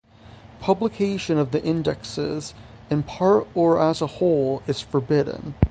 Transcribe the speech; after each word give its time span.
Publication 0.59 1.37
of 1.37 1.51
the 1.51 1.63
indexes, 1.63 2.55
in 2.89 3.03
part 3.03 3.47
or 3.53 3.79
as 3.79 4.01
a 4.01 4.07
whole, 4.07 4.63
is 4.65 4.81
forbidden. 4.81 5.53